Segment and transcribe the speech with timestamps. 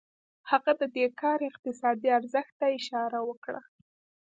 [0.51, 3.61] هغه د دې کار اقتصادي ارزښت ته اشاره وکړه